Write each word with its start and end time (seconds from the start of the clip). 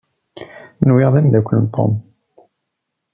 Nwiɣ-k 0.87 1.13
d 1.15 1.19
amdakel 1.19 1.57
n 1.63 1.65
Tom. 1.75 1.93